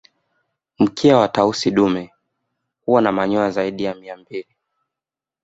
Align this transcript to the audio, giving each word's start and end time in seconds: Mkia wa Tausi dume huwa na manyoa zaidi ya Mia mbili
Mkia 0.79 1.17
wa 1.17 1.27
Tausi 1.27 1.71
dume 1.71 2.11
huwa 2.85 3.01
na 3.01 3.11
manyoa 3.11 3.51
zaidi 3.51 3.83
ya 3.83 3.95
Mia 3.95 4.17
mbili 4.17 4.55